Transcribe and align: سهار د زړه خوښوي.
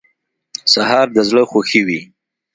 سهار 0.73 1.07
د 1.15 1.17
زړه 1.29 1.43
خوښوي. 1.49 2.01